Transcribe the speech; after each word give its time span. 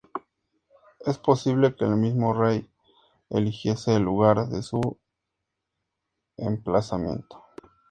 Es 1.05 1.19
posible 1.19 1.75
que 1.75 1.85
el 1.85 1.95
mismo 1.95 2.33
Rey 2.33 2.67
eligiese 3.29 3.93
el 3.97 4.01
lugar 4.01 4.47
de 4.47 4.63
su 4.63 4.97
emplazamiento. 6.37 7.45